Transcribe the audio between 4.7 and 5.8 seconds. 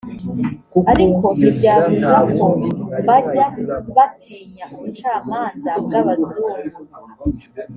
ubucamanza